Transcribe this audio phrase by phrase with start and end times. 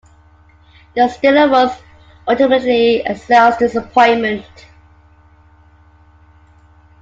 [0.95, 1.69] The Stilo was
[2.27, 4.65] ultimately a sales disappointment.